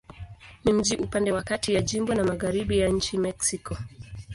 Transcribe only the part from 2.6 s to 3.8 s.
ya nchi Mexiko.